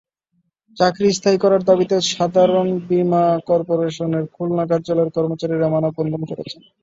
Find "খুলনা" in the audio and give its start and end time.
4.33-4.63